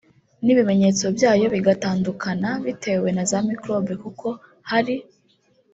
n’ibimenyeto 0.45 1.05
byayo 1.17 1.45
bigatandukana 1.55 2.49
bitewe 2.65 3.07
na 3.15 3.23
za 3.29 3.39
microbe 3.47 3.93
kuko 4.03 4.27
hari 4.69 4.95